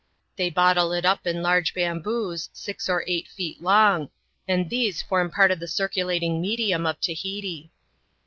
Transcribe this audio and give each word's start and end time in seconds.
They 0.35 0.49
bottle 0.49 0.91
it 0.93 1.05
up 1.05 1.27
in 1.27 1.43
large 1.43 1.75
bamboos, 1.75 2.49
six 2.53 2.89
or 2.89 3.03
eight 3.05 3.27
feet 3.27 3.61
long; 3.61 4.09
and 4.47 4.67
these 4.67 4.99
form 5.03 5.29
part 5.29 5.51
of 5.51 5.59
the 5.59 5.67
circulating 5.67 6.41
medium 6.41 6.87
of 6.87 6.99
Tahiti. 6.99 7.69